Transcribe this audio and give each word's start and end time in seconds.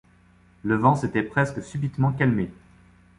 Le 0.63 0.73
vent 0.77 0.95
s’était 0.95 1.21
presque 1.21 1.61
subitement 1.61 2.11
calmé. 2.11 2.49